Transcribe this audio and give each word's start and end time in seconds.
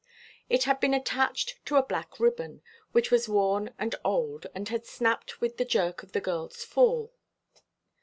It 0.49 0.63
had 0.63 0.79
been 0.79 0.95
attached 0.95 1.63
to 1.67 1.75
a 1.75 1.85
black 1.85 2.19
ribbon, 2.19 2.63
which 2.91 3.11
was 3.11 3.29
worn 3.29 3.75
and 3.77 3.93
old, 4.03 4.47
and 4.55 4.67
had 4.67 4.87
snapped 4.87 5.39
with 5.41 5.57
the 5.57 5.63
jerk 5.63 6.01
of 6.01 6.11
the 6.13 6.19
girl's 6.21 6.63
fall. 6.63 7.13